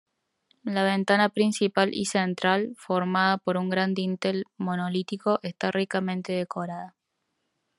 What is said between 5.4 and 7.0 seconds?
está ricamente decorada.